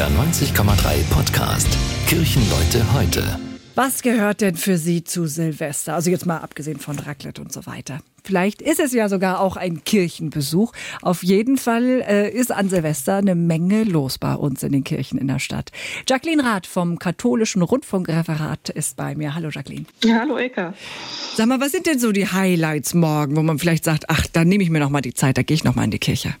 [0.00, 1.68] NDR 90,3 Podcast.
[2.06, 3.38] Kirchenleute heute.
[3.74, 5.92] Was gehört denn für Sie zu Silvester?
[5.92, 8.00] Also jetzt mal abgesehen von Raclette und so weiter.
[8.24, 10.72] Vielleicht ist es ja sogar auch ein Kirchenbesuch.
[11.02, 15.18] Auf jeden Fall äh, ist an Silvester eine Menge los bei uns in den Kirchen
[15.18, 15.70] in der Stadt.
[16.08, 19.34] Jacqueline Rath vom katholischen Rundfunkreferat ist bei mir.
[19.34, 19.84] Hallo Jacqueline.
[20.02, 20.72] Ja, hallo Eka.
[21.34, 24.46] Sag mal, was sind denn so die Highlights morgen, wo man vielleicht sagt, ach, da
[24.46, 26.36] nehme ich mir noch mal die Zeit, da gehe ich noch mal in die Kirche?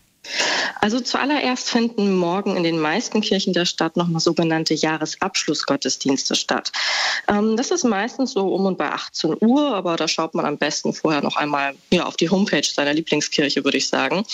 [0.80, 6.72] Also zuallererst finden morgen in den meisten Kirchen der Stadt nochmal sogenannte Jahresabschlussgottesdienste statt.
[7.28, 10.58] Ähm, das ist meistens so um und bei 18 Uhr, aber da schaut man am
[10.58, 14.24] besten vorher noch einmal ja, auf die Homepage seiner Lieblingskirche, würde ich sagen.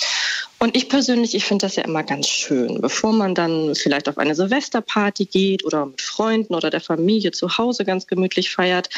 [0.58, 4.16] Und ich persönlich, ich finde das ja immer ganz schön, bevor man dann vielleicht auf
[4.16, 8.88] eine Silvesterparty geht oder mit Freunden oder der Familie zu Hause ganz gemütlich feiert,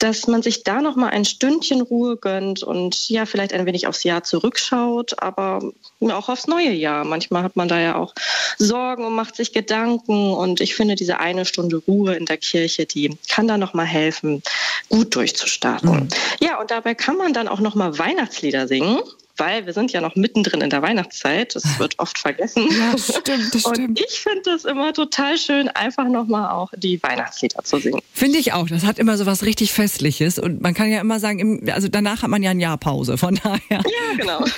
[0.00, 3.86] dass man sich da noch mal ein Stündchen Ruhe gönnt und ja vielleicht ein wenig
[3.86, 5.62] aufs Jahr zurückschaut, aber
[6.00, 7.04] auch aufs neue Jahr.
[7.04, 8.14] Manchmal hat man da ja auch
[8.58, 12.86] Sorgen und macht sich Gedanken und ich finde diese eine Stunde Ruhe in der Kirche,
[12.86, 14.42] die kann da noch mal helfen,
[14.88, 15.90] gut durchzustarten.
[15.90, 16.08] Mhm.
[16.40, 19.00] Ja, und dabei kann man dann auch noch mal Weihnachtslieder singen
[19.36, 21.54] weil wir sind ja noch mittendrin in der Weihnachtszeit.
[21.54, 22.68] Das wird oft vergessen.
[22.70, 23.88] Ja, stimmt, das stimmt.
[23.88, 28.00] Und ich finde es immer total schön, einfach nochmal auch die Weihnachtslieder zu singen.
[28.12, 28.68] Finde ich auch.
[28.68, 30.38] Das hat immer so was richtig Festliches.
[30.38, 33.18] Und man kann ja immer sagen, also danach hat man ja ein Jahr Pause.
[33.18, 33.60] Von daher.
[33.70, 33.80] Ja,
[34.16, 34.44] genau.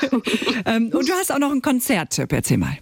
[0.64, 2.32] Ähm, und du hast auch noch einen Konzerttipp.
[2.32, 2.78] Erzähl mal.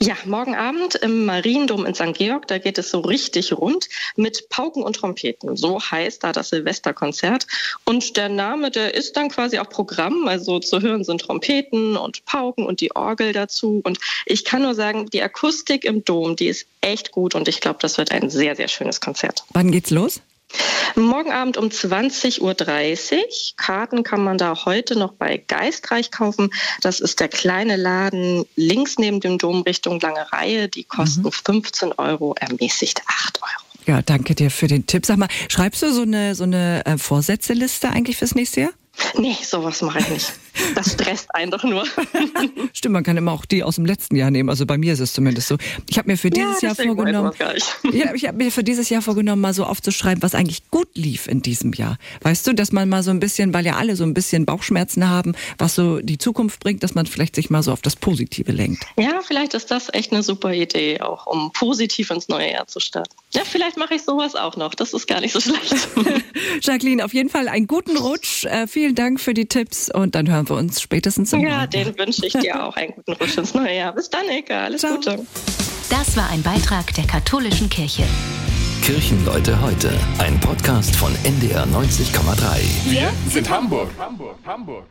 [0.00, 2.14] Ja, morgen Abend im Mariendom in St.
[2.14, 5.56] Georg, da geht es so richtig rund mit Pauken und Trompeten.
[5.56, 7.46] So heißt da das Silvesterkonzert.
[7.84, 10.26] Und der Name, der ist dann quasi auch Programm.
[10.26, 13.80] Also zu hören sind Trompeten und Pauken und die Orgel dazu.
[13.84, 17.60] Und ich kann nur sagen, die Akustik im Dom, die ist echt gut und ich
[17.60, 19.44] glaube, das wird ein sehr, sehr schönes Konzert.
[19.52, 20.20] Wann geht's los?
[20.96, 23.26] Morgen Abend um 20.30 Uhr.
[23.56, 26.50] Karten kann man da heute noch bei Geistreich kaufen.
[26.82, 30.68] Das ist der kleine Laden links neben dem Dom Richtung Lange Reihe.
[30.68, 31.32] Die kosten mhm.
[31.32, 33.64] 15 Euro, ermäßigt 8 Euro.
[33.86, 35.04] Ja, danke dir für den Tipp.
[35.04, 38.72] Sag mal, schreibst du so eine, so eine äh, Vorsätzeliste eigentlich fürs nächste Jahr?
[39.18, 40.32] Nee, sowas mache ich nicht.
[40.74, 41.84] Das stresst einen doch nur.
[42.72, 44.48] Stimmt, man kann immer auch die aus dem letzten Jahr nehmen.
[44.48, 45.56] Also bei mir ist es zumindest so.
[45.88, 47.32] Ich habe mir für dieses ja, Jahr vorgenommen,
[47.92, 51.26] ja, ich habe mir für dieses Jahr vorgenommen, mal so aufzuschreiben, was eigentlich gut lief
[51.26, 51.98] in diesem Jahr.
[52.22, 55.08] Weißt du, dass man mal so ein bisschen, weil ja alle so ein bisschen Bauchschmerzen
[55.08, 58.52] haben, was so die Zukunft bringt, dass man vielleicht sich mal so auf das Positive
[58.52, 58.84] lenkt.
[58.96, 62.80] Ja, vielleicht ist das echt eine super Idee, auch um positiv ins neue Jahr zu
[62.80, 63.14] starten.
[63.34, 64.74] Ja, vielleicht mache ich sowas auch noch.
[64.74, 65.88] Das ist gar nicht so schlecht.
[66.62, 68.44] Jacqueline, auf jeden Fall einen guten Rutsch.
[68.44, 71.96] Äh, vielen Dank für die Tipps und dann hören wir uns spätestens im Ja, den
[71.98, 73.92] wünsche ich dir auch einen guten Rutsch ins neue Jahr.
[73.94, 74.64] Bis dann, Eka.
[74.64, 74.94] Alles Ciao.
[74.94, 75.18] Gute.
[75.90, 78.04] Das war ein Beitrag der katholischen Kirche.
[78.82, 82.90] Kirchenleute heute, ein Podcast von NDR 90,3.
[82.90, 83.90] Wir sind Hamburg.
[83.98, 84.84] Hamburg, Hamburg.